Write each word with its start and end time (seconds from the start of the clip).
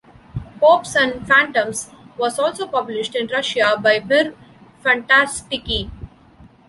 "Popes 0.59 0.95
and 0.95 1.27
Phantoms" 1.27 1.91
was 2.17 2.39
also 2.39 2.65
published 2.65 3.13
in 3.13 3.27
Russia 3.27 3.77
by 3.79 3.99
"Mir 3.99 4.33
Fantastiki". 4.83 5.91